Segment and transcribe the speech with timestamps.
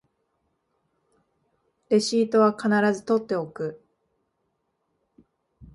[1.89, 2.67] レシートは必
[2.99, 3.85] ず取っておく